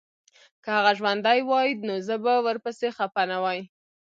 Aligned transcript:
که 0.63 0.69
هغه 0.77 0.91
ژوندی 0.99 1.39
وای 1.49 1.69
نو 1.87 1.95
زه 2.07 2.15
به 2.23 2.33
ورپسي 2.45 2.89
خپه 2.97 3.23
نه 3.31 3.37
وای 3.43 3.59